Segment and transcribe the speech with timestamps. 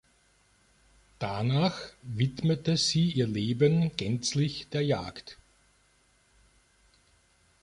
[1.19, 5.37] Danach widmete sie ihr Leben gänzlich der Jagd.